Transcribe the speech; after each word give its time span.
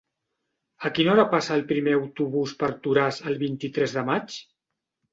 A 0.89 0.89
quina 0.95 1.11
hora 1.17 1.25
passa 1.35 1.53
el 1.57 1.63
primer 1.73 1.95
autobús 1.99 2.57
per 2.65 2.73
Toràs 2.89 3.23
el 3.29 3.41
vint-i-tres 3.47 3.99
de 4.01 4.09
maig? 4.13 4.45